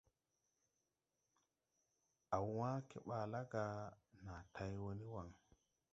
[2.35, 3.65] A wãã keɓaa la ga
[4.25, 5.29] na tay wo ni waŋ.